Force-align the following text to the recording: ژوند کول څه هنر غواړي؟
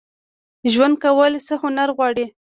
ژوند 0.71 0.95
کول 1.03 1.33
څه 1.47 1.53
هنر 1.63 1.89
غواړي؟ 1.97 2.25